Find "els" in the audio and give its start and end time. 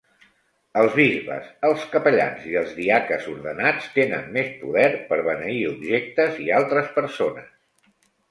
0.83-0.93, 1.67-1.83, 2.61-2.71